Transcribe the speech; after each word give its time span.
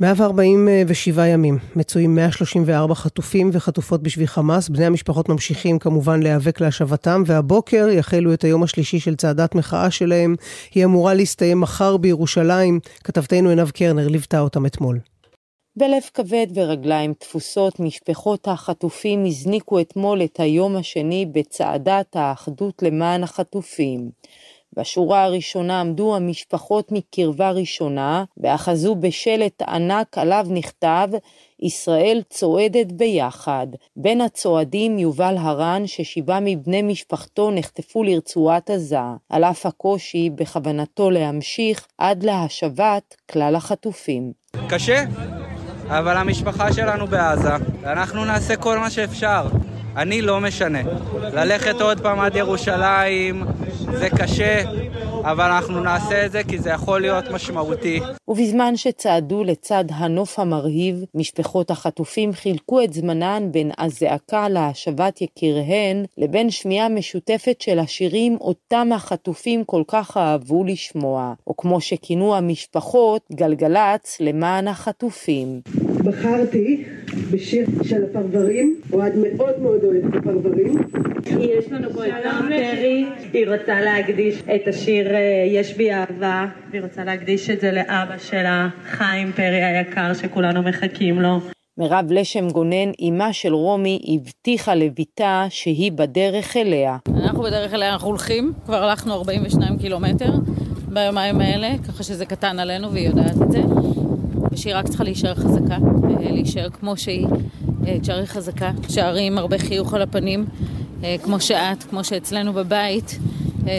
147 0.00 1.26
ימים, 1.26 1.58
מצויים 1.76 2.14
134 2.14 2.94
חטופים 2.94 3.50
וחטופות 3.52 4.02
בשבי 4.02 4.26
חמאס, 4.26 4.68
בני 4.68 4.84
המשפחות 4.84 5.28
ממשיכים 5.28 5.78
כמובן 5.78 6.22
להיאבק 6.22 6.60
להשבתם, 6.60 7.22
והבוקר 7.26 7.88
יחלו 7.88 8.34
את 8.34 8.44
היום 8.44 8.62
השלישי 8.62 9.00
של 9.00 9.16
צעדת 9.16 9.54
מחאה 9.54 9.90
שלהם. 9.90 10.34
היא 10.74 10.84
אמורה 10.84 11.14
להסתיים 11.14 11.60
מחר 11.60 11.96
בירושלים. 11.96 12.80
כתבתנו 13.04 13.48
עינב 13.48 13.70
קרנר 13.70 14.08
ליוותה 14.08 14.40
אותם 14.40 14.66
אתמול. 14.66 14.98
בלב 15.76 16.02
כבד 16.14 16.46
ורגליים 16.54 17.14
תפוסות, 17.14 17.80
משפחות 17.80 18.48
החטופים 18.48 19.24
הזניקו 19.24 19.80
אתמול 19.80 20.22
את 20.22 20.40
היום 20.40 20.76
השני 20.76 21.26
בצעדת 21.32 22.16
האחדות 22.16 22.82
למען 22.82 23.22
החטופים. 23.22 24.10
בשורה 24.78 25.24
הראשונה 25.24 25.80
עמדו 25.80 26.16
המשפחות 26.16 26.92
מקרבה 26.92 27.50
ראשונה, 27.50 28.24
ואחזו 28.36 28.94
בשלט 28.94 29.62
ענק 29.62 30.18
עליו 30.18 30.46
נכתב 30.50 31.08
ישראל 31.62 32.22
צועדת 32.30 32.92
ביחד. 32.92 33.66
בין 33.96 34.20
הצועדים 34.20 34.98
יובל 34.98 35.36
הרן, 35.38 35.86
ששבעה 35.86 36.40
מבני 36.40 36.82
משפחתו 36.82 37.50
נחטפו 37.50 38.02
לרצועת 38.02 38.70
עזה. 38.70 38.98
על 39.28 39.44
אף 39.44 39.66
הקושי, 39.66 40.30
בכוונתו 40.30 41.10
להמשיך 41.10 41.86
עד 41.98 42.22
להשבת 42.22 43.16
כלל 43.30 43.54
החטופים. 43.56 44.32
קשה, 44.68 45.04
אבל 45.88 46.16
המשפחה 46.16 46.72
שלנו 46.72 47.06
בעזה, 47.06 47.52
ואנחנו 47.80 48.24
נעשה 48.24 48.56
כל 48.56 48.78
מה 48.78 48.90
שאפשר. 48.90 49.46
אני 49.96 50.22
לא 50.22 50.40
משנה. 50.40 50.78
ללכת 51.22 51.80
עוד 51.80 52.00
פעם 52.00 52.20
עד 52.20 52.36
ירושלים 52.36 53.44
זה 53.92 54.08
קשה, 54.10 54.62
אבל 55.22 55.44
אנחנו 55.44 55.80
נעשה 55.80 56.26
את 56.26 56.32
זה 56.32 56.44
כי 56.44 56.58
זה 56.58 56.70
יכול 56.70 57.00
להיות 57.00 57.24
משמעותי. 57.30 58.00
ובזמן 58.28 58.76
שצעדו 58.76 59.44
לצד 59.44 59.84
הנוף 59.90 60.38
המרהיב, 60.38 61.04
משפחות 61.14 61.70
החטופים 61.70 62.32
חילקו 62.32 62.82
את 62.82 62.92
זמנן 62.92 63.48
בין 63.50 63.70
הזעקה 63.78 64.48
להשבת 64.48 65.20
יקיריהן, 65.20 66.04
לבין 66.18 66.50
שמיעה 66.50 66.88
משותפת 66.88 67.60
של 67.60 67.78
השירים 67.78 68.36
אותם 68.40 68.88
החטופים 68.94 69.64
כל 69.64 69.82
כך 69.88 70.16
אהבו 70.16 70.64
לשמוע, 70.64 71.34
או 71.46 71.56
כמו 71.56 71.80
שכינו 71.80 72.36
המשפחות, 72.36 73.22
גלגלצ 73.32 74.16
למען 74.20 74.68
החטופים. 74.68 75.60
בחרתי 76.04 76.84
בשיר 77.30 77.66
של 77.82 78.04
הפרברים, 78.04 78.80
אוהד 78.92 79.12
מאוד 79.16 79.60
מאוד 79.62 79.84
אוהד 79.84 80.04
את 80.04 80.14
הפרברים. 80.14 80.74
יש 81.40 81.72
לנו 81.72 81.90
פה 81.90 82.06
את 82.06 82.12
נועם 82.24 82.48
פרי, 82.48 83.06
היא 83.32 83.48
רוצה 83.48 83.80
להקדיש 83.80 84.42
את 84.54 84.68
השיר 84.68 85.14
אה, 85.14 85.44
יש 85.48 85.76
בי 85.76 85.92
אהבה, 85.92 86.46
והיא 86.70 86.82
רוצה 86.82 87.04
להקדיש 87.04 87.50
את 87.50 87.60
זה 87.60 87.72
לאבא 87.72 88.18
שלה, 88.18 88.68
חיים 88.84 89.32
פרי 89.32 89.64
היקר, 89.64 90.14
שכולנו 90.14 90.62
מחכים 90.62 91.20
לו. 91.20 91.40
מירב 91.78 92.04
לשם 92.10 92.48
גונן, 92.48 92.90
אמה 93.08 93.32
של 93.32 93.54
רומי, 93.54 93.98
הבטיחה 94.08 94.74
לביתה 94.74 95.46
שהיא 95.48 95.92
בדרך 95.92 96.56
אליה. 96.56 96.96
אנחנו 97.24 97.42
בדרך 97.42 97.74
אליה, 97.74 97.92
אנחנו 97.92 98.08
הולכים, 98.08 98.52
כבר 98.64 98.82
הלכנו 98.84 99.14
42 99.14 99.78
קילומטר 99.78 100.32
ביומיים 100.88 101.40
האלה, 101.40 101.68
ככה 101.88 102.02
שזה 102.02 102.26
קטן 102.26 102.58
עלינו 102.58 102.92
והיא 102.92 103.08
יודעת 103.08 103.42
את 103.42 103.52
זה. 103.52 103.60
ושהיא 104.52 104.76
רק 104.76 104.88
צריכה 104.88 105.04
להישאר 105.04 105.34
חזקה, 105.34 105.74
אה, 105.74 106.30
להישאר 106.30 106.70
כמו 106.70 106.96
שהיא, 106.96 107.26
אה, 107.86 108.00
תשארי 108.00 108.26
חזקה, 108.26 108.70
תשארי 108.86 109.26
עם 109.26 109.38
הרבה 109.38 109.58
חיוך 109.58 109.94
על 109.94 110.02
הפנים, 110.02 110.46
אה, 111.04 111.16
כמו 111.22 111.40
שאת, 111.40 111.82
כמו 111.82 112.04
שאצלנו 112.04 112.52
בבית, 112.52 113.18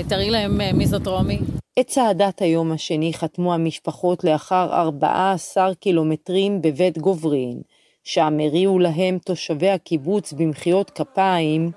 תראי 0.07 0.29
להם 0.29 0.61
מי 0.73 0.87
זאת 0.87 1.07
רומי. 1.07 1.39
את 1.79 1.87
צעדת 1.87 2.41
היום 2.41 2.71
השני 2.71 3.13
חתמו 3.13 3.53
המשפחות 3.53 4.23
לאחר 4.23 4.69
14 4.73 5.73
קילומטרים 5.73 6.61
בבית 6.61 6.97
גוברין, 6.97 7.61
שם 8.03 8.37
הריעו 8.39 8.79
להם 8.79 9.17
תושבי 9.25 9.69
הקיבוץ 9.69 10.33
במחיאות 10.33 10.89
כפיים 10.89 11.71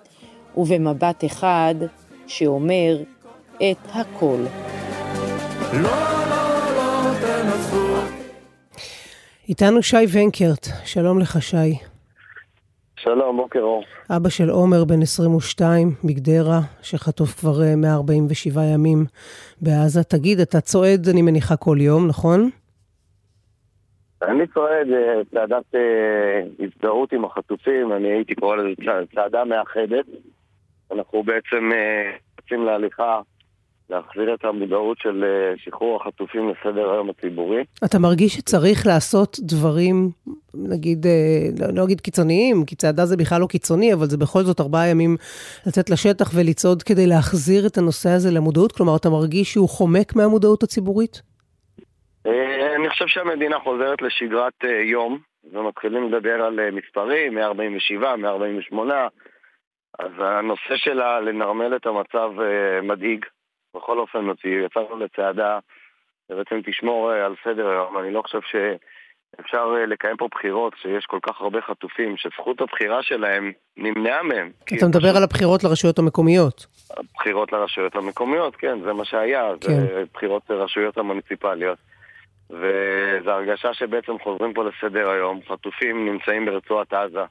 ובמבט 0.57 1.25
אחד 1.25 1.75
שאומר 2.27 2.99
את 3.57 3.89
הכל. 3.95 4.45
לא 5.73 6.24
איתנו 9.49 9.83
שי 9.83 9.97
ונקרט, 10.13 10.67
שלום 10.85 11.19
לך 11.19 11.43
שי. 11.43 11.57
שלום, 12.97 13.37
בוקר 13.37 13.61
אור. 13.61 13.85
אבא 14.17 14.29
של 14.29 14.51
עומר, 14.51 14.85
בן 14.85 15.03
22, 15.03 15.89
מגדרה, 16.05 16.61
שחטוף 16.83 17.41
כבר 17.41 17.53
147 17.77 18.61
אה, 18.61 18.67
ימים 18.67 19.05
בעזה. 19.61 20.05
תגיד, 20.05 20.41
אתה 20.41 20.61
צועד, 20.61 21.09
אני 21.09 21.23
מניחה, 21.23 21.57
כל 21.57 21.77
יום, 21.81 22.07
נכון? 22.07 22.51
אני 24.23 24.47
צועד 24.47 24.87
אה, 24.93 25.25
צעדת 25.31 25.75
אה, 25.75 26.43
הזדהות 26.61 27.13
עם 27.13 27.25
החטופים, 27.25 27.93
אני 27.93 28.09
הייתי 28.09 28.35
קורא 28.35 28.57
לזה 28.57 28.83
צעדה 29.15 29.45
מאחדת. 29.45 30.07
אנחנו 30.93 31.23
בעצם 31.23 31.71
יוצאים 32.39 32.65
להליכה 32.65 33.21
להחזיר 33.91 34.35
את 34.35 34.45
המודעות 34.45 34.99
של 34.99 35.25
אה, 35.25 35.55
שחרור 35.57 36.01
החטופים 36.01 36.49
לסדר 36.49 36.91
היום 36.91 37.11
הציבורי. 37.11 37.65
אתה 37.85 37.99
מרגיש 37.99 38.35
שצריך 38.35 38.87
לעשות 38.87 39.37
דברים, 39.41 40.11
נגיד, 40.55 41.07
אה, 41.07 41.13
לא, 41.61 41.67
לא 41.75 41.85
אגיד 41.85 42.01
קיצוניים, 42.01 42.65
כי 42.67 42.77
צעדה 42.77 43.05
זה 43.05 43.17
בכלל 43.17 43.41
לא 43.41 43.47
קיצוני, 43.47 43.93
אבל 43.95 44.07
זה 44.07 44.19
בכל 44.19 44.43
זאת 44.43 44.61
ארבעה 44.61 44.89
ימים 44.89 45.17
לצאת 45.67 45.91
לשטח 45.91 46.31
ולצעוד 46.35 46.83
כדי 46.83 47.07
להחזיר 47.07 47.67
את 47.67 47.79
הנושא 47.79 48.09
הזה 48.11 48.31
למודעות? 48.31 48.73
כלומר, 48.73 48.97
אתה 48.97 49.09
מרגיש 49.11 49.53
שהוא 49.53 49.69
חומק 49.69 50.17
מהמודעות 50.17 50.63
הציבורית? 50.63 51.23
אה, 52.27 52.77
אני 52.77 52.91
חושב 52.91 53.07
שהמדינה 53.07 53.59
חוזרת 53.59 54.03
לשגרת 54.03 54.65
יום, 54.85 55.19
ומתחילים 55.53 56.13
לדבר 56.13 56.43
על 56.43 56.71
מספרים, 56.71 57.35
147, 57.35 58.17
148, 58.17 59.09
אז 59.99 60.11
הנושא 60.19 60.77
שלה 60.77 61.21
לנרמל 61.21 61.77
את 61.77 61.87
המצב 61.87 62.31
מדאיג. 62.83 63.25
בכל 63.75 63.99
אופן, 63.99 64.19
יצאנו 64.45 64.97
לצעדה 64.97 65.59
שבעצם 66.29 66.61
תשמור 66.65 67.13
אה, 67.13 67.27
על 67.27 67.35
סדר 67.45 67.69
היום. 67.69 67.99
אני 67.99 68.11
לא 68.11 68.23
חושב 68.23 68.41
שאפשר 68.41 69.75
אה, 69.77 69.87
לקיים 69.87 70.17
פה 70.17 70.29
בחירות 70.35 70.75
כשיש 70.75 71.07
כל 71.07 71.19
כך 71.23 71.41
הרבה 71.41 71.61
חטופים, 71.61 72.17
שזכות 72.17 72.61
הבחירה 72.61 73.03
שלהם 73.03 73.53
נמנעה 73.77 74.23
מהם. 74.23 74.51
אתה 74.65 74.87
מדבר 74.87 75.01
פשוט... 75.01 75.17
על 75.17 75.23
הבחירות 75.23 75.65
לרשויות 75.65 75.99
המקומיות. 75.99 76.67
הבחירות 76.91 77.53
לרשויות 77.53 77.97
המקומיות, 77.97 78.57
כן, 78.57 78.79
זה 78.85 78.93
מה 78.93 79.05
שהיה, 79.05 79.51
כן. 79.61 79.73
זה 79.73 80.03
בחירות 80.15 80.43
לרשויות 80.51 80.99
המוניציפליות. 80.99 81.79
וזו 82.51 83.31
הרגשה 83.31 83.75
שבעצם 83.75 84.13
חוזרים 84.23 84.55
פה 84.55 84.65
לסדר 84.65 85.11
היום. 85.11 85.41
חטופים 85.49 86.09
נמצאים 86.09 86.47
ברצועת 86.47 86.93
עזה. 86.93 87.25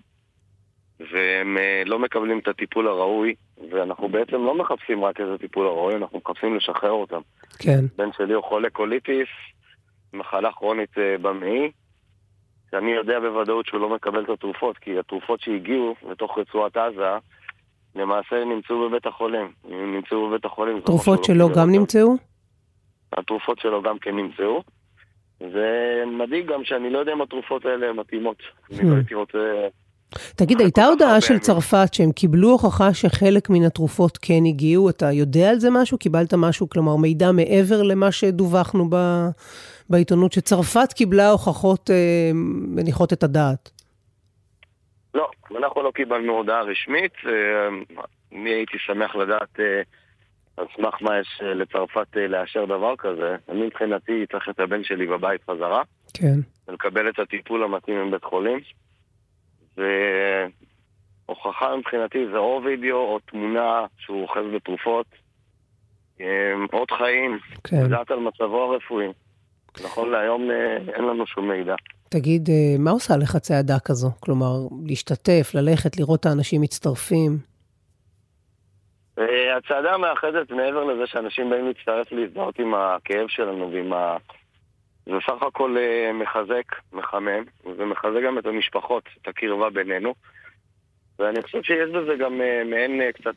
והם 1.11 1.57
אה, 1.57 1.83
לא 1.85 1.99
מקבלים 1.99 2.39
את 2.39 2.47
הטיפול 2.47 2.87
הראוי, 2.87 3.35
ואנחנו 3.71 4.09
בעצם 4.09 4.45
לא 4.45 4.57
מחפשים 4.57 5.03
רק 5.03 5.19
איזה 5.19 5.37
טיפול 5.37 5.67
הראוי, 5.67 5.95
אנחנו 5.95 6.21
מחפשים 6.25 6.55
לשחרר 6.55 6.91
אותם. 6.91 7.21
כן. 7.59 7.85
בן 7.95 8.09
שלי 8.17 8.33
הוא 8.33 8.43
חולה 8.43 8.69
קוליטיס, 8.69 9.27
מחלה 10.13 10.51
כרונית 10.51 10.97
אה, 10.97 11.15
במעי, 11.21 11.71
שאני 12.71 12.91
יודע 12.91 13.19
בוודאות 13.19 13.65
שהוא 13.65 13.81
לא 13.81 13.89
מקבל 13.89 14.23
את 14.23 14.29
התרופות, 14.29 14.77
כי 14.77 14.99
התרופות 14.99 15.39
שהגיעו 15.39 15.95
לתוך 16.09 16.37
רצועת 16.37 16.77
עזה, 16.77 17.17
למעשה 17.95 18.45
נמצאו 18.45 18.89
בבית 18.89 19.05
החולים. 19.05 19.51
הם 19.69 19.95
נמצאו 19.95 20.29
בבית 20.29 20.45
החולים. 20.45 20.79
תרופות 20.79 21.23
שלו 21.23 21.49
גם 21.49 21.71
נמצאו? 21.71 22.15
התרופות 23.17 23.59
שלו 23.59 23.81
גם 23.81 23.99
כן 23.99 24.15
נמצאו. 24.15 24.63
זה 25.39 26.03
מדאיג 26.07 26.45
גם 26.45 26.63
שאני 26.63 26.89
לא 26.89 26.99
יודע 26.99 27.13
אם 27.13 27.21
התרופות 27.21 27.65
האלה 27.65 27.93
מתאימות. 27.93 28.37
אני 28.71 28.89
לא 28.89 28.93
hmm. 28.93 28.95
הייתי 28.95 29.15
רוצה... 29.15 29.67
תגיד, 30.35 30.59
הייתה 30.59 30.85
הודעה 30.85 31.21
של 31.21 31.39
צרפת 31.39 31.93
שהם 31.93 32.11
קיבלו 32.11 32.51
הוכחה 32.51 32.93
שחלק 32.93 33.49
מן 33.49 33.63
התרופות 33.63 34.17
כן 34.21 34.45
הגיעו? 34.47 34.89
אתה 34.89 35.11
יודע 35.11 35.49
על 35.49 35.59
זה 35.59 35.69
משהו? 35.71 35.97
קיבלת 35.97 36.33
משהו, 36.33 36.69
כלומר 36.69 36.95
מידע 36.95 37.31
מעבר 37.31 37.81
למה 37.81 38.11
שדווחנו 38.11 38.87
ב... 38.89 38.95
בעיתונות, 39.89 40.33
שצרפת 40.33 40.93
קיבלה 40.93 41.29
הוכחות 41.29 41.89
אה, 41.89 42.31
מניחות 42.75 43.13
את 43.13 43.23
הדעת? 43.23 43.69
לא, 45.13 45.29
אנחנו 45.57 45.83
לא 45.83 45.91
קיבלנו 45.91 46.33
הודעה 46.33 46.61
רשמית. 46.61 47.13
אה, 47.25 47.67
אני 48.31 48.49
הייתי 48.49 48.77
שמח 48.79 49.15
לדעת 49.15 49.59
אה, 49.59 49.81
על 50.57 50.65
סמך 50.75 51.01
מה 51.01 51.19
יש 51.19 51.41
אה, 51.43 51.53
לצרפת 51.53 52.07
לאשר 52.15 52.65
דבר 52.65 52.95
כזה. 52.97 53.35
אני 53.49 53.65
מבחינתי 53.65 54.25
צריך 54.31 54.49
את 54.49 54.59
הבן 54.59 54.83
שלי 54.83 55.07
בבית 55.07 55.41
חזרה. 55.49 55.81
כן. 56.13 56.39
ולקבל 56.67 57.09
את 57.09 57.19
הטיפול 57.19 57.63
המתאים 57.63 58.07
מבית 58.07 58.23
חולים. 58.23 58.59
והוכחה 59.77 61.75
מבחינתי 61.75 62.25
זה 62.31 62.37
או 62.37 62.61
וידאו 62.63 62.97
או 62.97 63.19
תמונה 63.19 63.85
שהוא 63.97 64.21
אוחז 64.21 64.43
בתרופות. 64.55 65.05
עוד 66.71 66.91
חיים, 66.91 67.39
כן. 67.63 67.85
לדעת 67.85 68.11
על 68.11 68.19
מצבו 68.19 68.63
הרפואי. 68.63 69.07
נכון 69.83 70.11
להיום 70.11 70.51
אה, 70.51 70.77
אין 70.95 71.05
לנו 71.05 71.27
שום 71.27 71.51
מידע. 71.51 71.75
תגיד, 72.09 72.49
אה, 72.49 72.75
מה 72.79 72.91
עושה 72.91 73.17
לך 73.17 73.37
צעדה 73.37 73.79
כזו? 73.85 74.09
כלומר, 74.19 74.53
להשתתף, 74.87 75.51
ללכת, 75.53 75.97
לראות 75.97 76.19
את 76.19 76.25
האנשים 76.25 76.61
מצטרפים? 76.61 77.37
אה, 79.19 79.57
הצעדה 79.57 79.97
מאחדת 79.97 80.51
מעבר 80.51 80.83
לזה 80.83 81.07
שאנשים 81.07 81.49
באים 81.49 81.67
להצטרף 81.67 82.11
להזדהות 82.11 82.59
עם 82.59 82.73
הכאב 82.75 83.27
שלנו 83.27 83.71
ועם 83.71 83.93
זה 85.05 85.13
סך 85.25 85.43
הכל 85.43 85.77
אה, 85.77 86.13
מחזק, 86.13 86.75
מחמם, 86.93 87.43
ומחזק 87.65 88.19
גם 88.25 88.37
את 88.37 88.45
המשפחות, 88.45 89.03
את 89.21 89.27
הקרבה 89.27 89.69
בינינו. 89.69 90.13
ואני 91.19 91.41
חושב 91.41 91.63
שיש 91.63 91.89
בזה 91.89 92.15
גם 92.15 92.41
אה, 92.41 92.63
מעין 92.65 93.01
אה, 93.01 93.11
קצת 93.11 93.35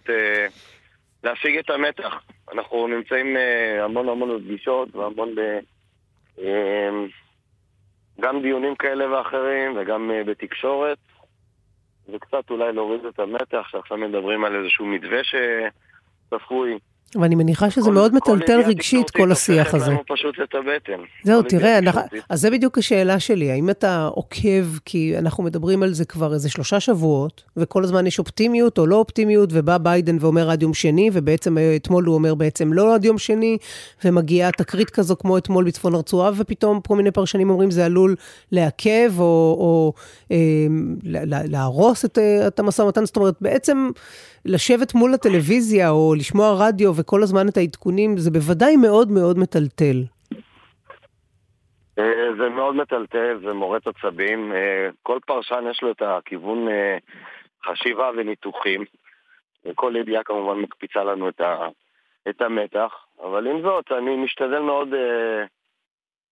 להשיג 1.25 1.59
את 1.59 1.71
המתח. 1.71 2.23
אנחנו 2.53 2.87
נמצאים 2.87 3.37
המון 3.81 4.09
המון 4.09 4.39
בפגישות 4.39 4.97
והמון 4.97 5.35
ב... 5.35 5.41
גם 8.21 8.43
דיונים 8.43 8.77
כאלה 8.77 9.11
ואחרים 9.11 9.77
וגם 9.77 10.11
בתקשורת, 10.27 10.99
וקצת 12.13 12.51
אולי 12.51 12.73
להוריד 12.73 13.05
את 13.05 13.19
המתח, 13.19 13.69
שעכשיו 13.69 13.97
מדברים 13.97 14.45
על 14.45 14.57
איזשהו 14.57 14.87
מתווה 14.87 15.21
שצפוי. 15.25 16.79
ואני 17.15 17.35
מניחה 17.35 17.71
שזה 17.71 17.91
מאוד 17.91 18.15
מטלטל 18.15 18.61
רגשית, 18.67 19.11
כל 19.11 19.33
השיח 19.33 19.75
הזה. 19.75 19.91
לנו 19.91 20.03
פשוט 20.09 20.35
את 20.45 20.55
הבטן. 20.55 21.03
זהו, 21.23 21.43
תראה, 21.43 21.79
אז 22.29 22.41
זה 22.41 22.51
בדיוק 22.51 22.79
השאלה 22.79 23.21
שלי. 23.21 23.51
האם 23.51 23.71
אתה 23.71 24.09
עוקב, 24.13 24.79
כי 24.85 25.19
אנחנו 25.19 25.43
מדברים 25.43 25.83
על 25.83 25.93
זה 25.93 26.05
כבר 26.05 26.35
איזה 26.35 26.51
שלושה 26.51 26.81
שבועות, 26.81 27.43
וכל 27.57 27.85
הזמן 27.85 28.07
יש 28.07 28.19
אופטימיות 28.19 28.79
או 28.79 28.87
לא 28.87 28.97
אופטימיות, 28.97 29.51
ובא 29.53 29.79
ביידן 29.79 30.17
ואומר 30.21 30.51
עד 30.51 30.63
יום 30.63 30.75
שני, 30.75 31.11
ובעצם 31.13 31.57
אתמול 31.77 32.05
הוא 32.05 32.15
אומר 32.15 32.35
בעצם 32.35 32.73
לא 32.73 32.95
עד 32.95 33.05
יום 33.05 33.19
שני, 33.19 33.59
ומגיעה 34.05 34.53
תקרית 34.53 34.91
כזו 34.91 35.17
כמו 35.17 35.39
אתמול 35.39 35.65
בצפון 35.65 35.95
הרצועה, 35.95 36.31
ופתאום 36.37 36.81
כל 36.81 36.97
מיני 36.97 37.11
פרשנים 37.11 37.51
אומרים 37.51 37.71
זה 37.71 37.85
עלול 37.85 38.15
לעכב, 38.53 39.13
או, 39.19 39.57
או 39.59 39.93
אה, 40.31 40.67
להרוס 41.45 42.05
את, 42.05 42.19
את 42.47 42.61
המשא 42.61 42.83
ומתן. 42.83 43.05
זאת 43.05 43.17
אומרת, 43.17 43.35
בעצם... 43.41 43.91
לשבת 44.47 44.95
מול 44.95 45.15
הטלוויזיה 45.15 45.91
או 45.91 46.15
לשמוע 46.15 46.47
רדיו 46.59 46.93
וכל 46.97 47.23
הזמן 47.23 47.49
את 47.49 47.57
העדכונים, 47.57 48.17
זה 48.17 48.31
בוודאי 48.31 48.77
מאוד 48.77 49.11
מאוד 49.11 49.39
מטלטל. 49.39 49.97
אה, 51.99 52.35
זה 52.39 52.49
מאוד 52.49 52.75
מטלטל, 52.75 53.39
זה 53.47 53.53
מורט 53.53 53.87
עצבים. 53.87 54.53
אה, 54.53 54.89
כל 55.03 55.19
פרשן 55.27 55.65
יש 55.71 55.83
לו 55.83 55.91
את 55.91 56.03
הכיוון 56.03 56.69
אה, 56.69 56.99
חשיבה 57.65 58.11
וניתוחים. 58.17 58.85
וכל 59.65 59.97
ידיעה 59.97 60.23
כמובן 60.25 60.59
מקפיצה 60.59 61.05
לנו 61.05 61.29
את, 62.29 62.41
המתח. 62.41 62.93
אבל 63.23 63.47
עם 63.47 63.63
זאת, 63.63 63.93
אני 63.93 64.17
משתדל 64.17 64.59
מאוד 64.59 64.89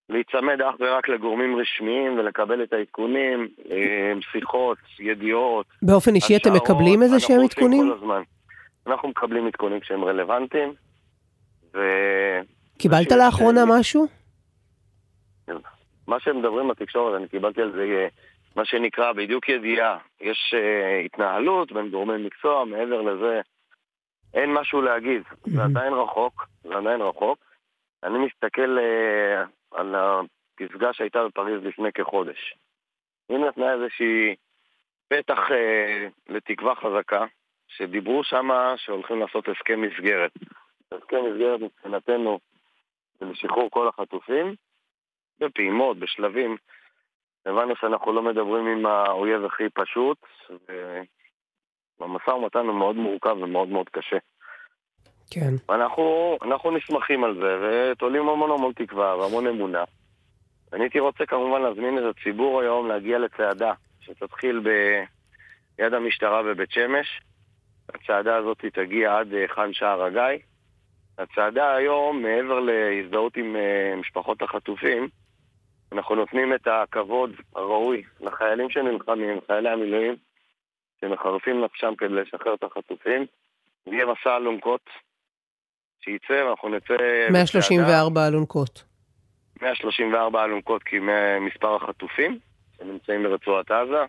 להיצמד 0.09 0.61
אך 0.61 0.75
ורק 0.81 1.09
לגורמים 1.09 1.57
רשמיים 1.57 2.19
ולקבל 2.19 2.63
את 2.63 2.73
העדכונים, 2.73 3.49
אה, 3.71 4.13
שיחות, 4.33 4.79
ידיעות. 4.99 5.67
באופן 5.83 6.15
אישי 6.15 6.37
אתם 6.37 6.53
מקבלים 6.53 7.03
איזה 7.03 7.21
שהם 7.21 7.41
עדכונים? 7.41 7.93
אנחנו 8.87 9.09
מקבלים 9.09 9.47
עדכונים 9.47 9.81
כשהם 9.81 10.05
רלוונטיים, 10.05 10.73
ו... 11.75 11.81
קיבלת 12.79 13.13
לאחרונה 13.13 13.61
ש... 13.67 13.71
משהו? 13.71 14.07
מה 16.07 16.21
שהם 16.21 16.39
מדברים 16.39 16.69
בתקשורת, 16.69 17.17
אני 17.17 17.29
קיבלתי 17.29 17.63
על 17.63 17.73
זה 17.73 17.83
אה, 17.83 18.09
מה 18.57 18.65
שנקרא 18.65 19.13
בדיוק 19.13 19.49
ידיעה. 19.49 19.99
יש 20.21 20.55
uh, 20.57 21.05
התנהלות 21.05 21.73
בין 21.73 21.91
גורמי 21.91 22.27
מקצוע, 22.27 22.65
מעבר 22.65 23.03
לזה 23.03 23.41
אין 24.35 24.53
משהו 24.53 24.83
להגיד. 24.83 25.23
זה 25.47 25.65
עדיין 25.65 25.93
רחוק, 25.93 26.47
זה 26.65 26.77
עדיין 26.77 27.01
רחוק. 27.01 27.39
אני 28.03 28.19
מסתכל 28.19 28.79
uh, 28.79 29.49
על 29.75 29.95
הפסגה 29.95 30.93
שהייתה 30.93 31.27
בפריז 31.27 31.65
לפני 31.65 31.93
כחודש. 31.93 32.55
היא 33.29 33.39
נתנה 33.39 33.73
איזושהי 33.73 34.35
פתח 35.09 35.39
אה, 35.51 36.09
לתקווה 36.29 36.75
חזקה, 36.75 37.25
שדיברו 37.69 38.25
שם 38.25 38.49
שהולכים 38.77 39.21
לעשות 39.21 39.49
הסכם 39.49 39.81
מסגרת. 39.81 40.33
הסכם 40.93 41.17
מסגרת 41.31 41.61
מבחינתנו 41.61 42.39
זה 43.21 43.27
לשחרור 43.27 43.71
כל 43.71 43.89
החטופים, 43.89 44.55
בפעימות, 45.39 45.99
בשלבים. 45.99 46.57
הבנו 47.47 47.77
שאנחנו 47.77 48.13
לא 48.13 48.23
מדברים 48.23 48.67
עם 48.67 48.87
האויב 48.87 49.45
הכי 49.45 49.65
פשוט, 49.75 50.19
והמשא 52.01 52.31
ומתן 52.31 52.67
הוא 52.67 52.75
מאוד 52.75 52.97
מורכב 52.97 53.37
ומאוד 53.41 53.69
מאוד 53.69 53.89
קשה. 53.89 54.17
כן. 55.31 55.55
ואנחנו 55.69 56.39
אנחנו 56.43 56.71
נסמכים 56.71 57.25
על 57.25 57.35
זה, 57.35 57.59
ותולים 57.93 58.29
המון 58.29 58.51
המון 58.51 58.73
תקווה 58.73 59.17
והמון 59.17 59.47
אמונה. 59.47 59.85
אני 60.73 60.85
הייתי 60.85 61.01
רוצה 61.01 61.27
כמובן 61.27 61.63
להזמין 61.63 61.99
את 61.99 62.17
הציבור 62.17 62.61
היום 62.61 62.89
להגיע 62.89 63.19
לצעדה, 63.19 63.73
שתתחיל 64.01 64.61
ביד 65.79 65.95
המשטרה 65.95 66.43
בבית 66.43 66.71
שמש. 66.71 67.21
הצעדה 67.95 68.37
הזאת 68.37 68.65
תגיע 68.73 69.19
עד 69.19 69.33
היכן 69.33 69.73
שער 69.73 70.03
הגיא. 70.03 70.45
הצעדה 71.19 71.75
היום, 71.75 72.23
מעבר 72.23 72.61
להזדהות 72.61 73.37
עם 73.37 73.57
uh, 73.57 73.97
משפחות 74.01 74.43
החטופים, 74.43 75.09
אנחנו 75.95 76.15
נותנים 76.15 76.55
את 76.55 76.67
הכבוד 76.67 77.31
הראוי 77.55 78.03
לחיילים 78.21 78.71
שנלחמים, 78.71 79.39
חיילי 79.47 79.69
המילואים, 79.69 80.15
שמחרפים 81.01 81.65
נפשם 81.65 81.95
כדי 81.99 82.15
לשחרר 82.15 82.55
את 82.55 82.65
החטופים. 82.65 83.27
יהיה 83.87 84.07
מסע 84.07 84.37
אלונקות 84.37 84.81
שייצא, 86.05 86.45
ואנחנו 86.45 86.69
נצא... 86.69 86.95
134 87.31 88.27
אלונקות. 88.27 88.85
134 89.63 90.45
אלונקות 90.45 90.83
כי 90.83 90.97
מספר 91.41 91.77
החטופים 91.77 92.39
שנמצאים 92.77 93.23
ברצועת 93.23 93.71
עזה, 93.71 94.05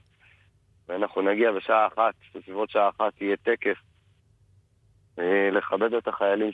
ואנחנו 0.89 1.21
נגיע 1.21 1.51
בשעה 1.51 1.87
אחת, 1.87 2.13
בסביבות 2.35 2.69
שעה 2.69 2.89
אחת 2.89 3.21
יהיה 3.21 3.35
טקס 3.37 3.77
אה, 5.19 5.49
לכבד 5.51 5.93
את 5.93 6.07
החיילים 6.07 6.51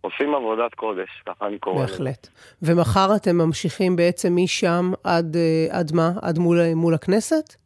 שעושים 0.00 0.34
עבודת 0.34 0.74
קודש, 0.74 1.22
ככה 1.26 1.46
אני 1.46 1.58
קורא 1.58 1.84
לזה. 1.84 1.92
בהחלט. 1.92 2.28
ומחר 2.62 3.16
אתם 3.16 3.36
ממשיכים 3.36 3.96
בעצם 3.96 4.36
משם 4.36 4.92
עד, 5.04 5.36
אה, 5.36 5.78
עד 5.78 5.92
מה? 5.94 6.10
עד 6.22 6.38
מול, 6.38 6.58
מול 6.74 6.94
הכנסת? 6.94 7.62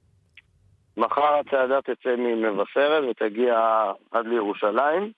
מחר 0.96 1.34
הצעדה 1.40 1.82
תצא 1.82 2.16
ממבשרת 2.18 3.04
ותגיע 3.10 3.54
עד 4.10 4.26
לירושלים. 4.26 5.12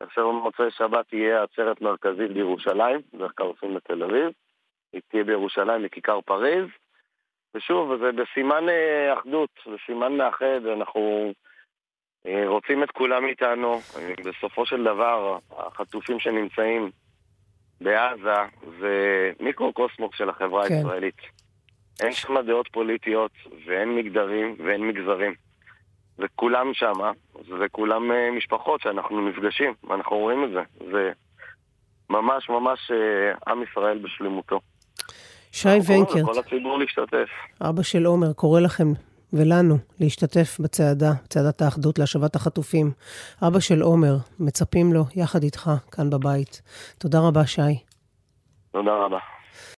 עכשיו 0.00 0.28
במוצאי 0.28 0.70
שבת 0.70 1.08
תהיה 1.08 1.42
עצרת 1.42 1.80
מרכזית 1.80 2.30
בירושלים, 2.32 3.00
בדרך 3.14 3.32
כלל 3.34 3.46
עושים 3.46 3.74
בתל 3.74 4.02
אביב. 4.02 4.30
היא 4.92 5.00
תהיה 5.08 5.24
בירושלים 5.24 5.82
מכיכר 5.82 6.20
פריז. 6.20 6.66
ושוב, 7.54 7.96
זה 7.96 8.12
בסימן 8.12 8.68
אה, 8.68 9.14
אחדות, 9.18 9.50
זה 9.64 9.76
סימן 9.86 10.12
מאחד, 10.12 10.66
אנחנו 10.76 11.32
אה, 12.26 12.48
רוצים 12.48 12.82
את 12.82 12.90
כולם 12.90 13.26
איתנו. 13.26 13.80
בסופו 14.24 14.66
של 14.66 14.84
דבר, 14.84 15.38
החטופים 15.50 16.20
שנמצאים 16.20 16.90
בעזה 17.80 18.30
זה 18.80 19.32
מיקרו-קוסמוס 19.40 20.10
של 20.14 20.28
החברה 20.28 20.68
כן. 20.68 20.74
הישראלית. 20.74 21.20
אין 22.00 22.12
שם 22.12 22.40
דעות 22.40 22.68
פוליטיות, 22.72 23.32
ואין 23.66 23.94
מגדרים, 23.94 24.56
ואין 24.64 24.88
מגזרים. 24.88 25.34
וכולם 26.18 26.74
שם, 26.74 26.92
זה 27.58 27.68
כולם 27.72 28.12
אה, 28.12 28.30
משפחות 28.36 28.80
שאנחנו 28.80 29.28
נפגשים, 29.28 29.74
ואנחנו 29.88 30.16
רואים 30.16 30.44
את 30.44 30.50
זה. 30.50 30.86
זה 30.92 31.12
ממש 32.10 32.48
ממש 32.48 32.90
אה, 32.90 33.52
עם 33.52 33.62
ישראל 33.62 33.98
בשלמותו. 33.98 34.60
שי 35.52 35.68
ונקרט. 35.68 36.24
כל 36.24 36.38
הציבור 36.38 36.78
להשתתף. 36.78 37.28
אבא 37.60 37.82
של 37.82 38.06
עומר 38.06 38.32
קורא 38.32 38.60
לכם 38.60 38.92
ולנו 39.32 39.74
להשתתף 40.00 40.60
בצעדה, 40.60 41.12
צעדת 41.28 41.62
האחדות 41.62 41.98
להשבת 41.98 42.36
החטופים. 42.36 42.90
אבא 43.48 43.60
של 43.60 43.82
עומר, 43.82 44.16
מצפים 44.40 44.92
לו 44.92 45.04
יחד 45.16 45.42
איתך 45.42 45.70
כאן 45.92 46.10
בבית. 46.10 46.62
תודה 46.98 47.18
רבה, 47.28 47.46
שי. 47.46 47.62
תודה 48.72 48.94
רבה. 48.94 49.18